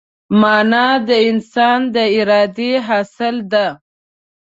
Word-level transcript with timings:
مانا 0.41 0.87
د 1.07 1.09
انسان 1.29 1.79
د 1.95 1.97
ارادې 2.17 2.71
حاصل 2.87 3.35
ده. 3.51 3.67